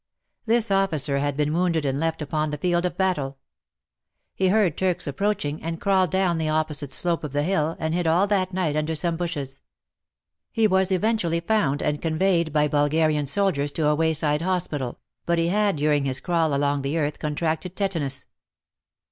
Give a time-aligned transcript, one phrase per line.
[0.47, 3.35] This officer had been wounded and left upon the field of batde.
[4.33, 7.93] He heard Turks approach ing and crawled down the opposite slope of the hill and
[7.93, 9.61] hid all that night under some bushes.
[10.51, 15.49] He was eventually found and conveyed by Bulgarian soldiers to a v/ayside hospital, but he
[15.49, 18.25] had during his crawl along the earth contracted tetanus.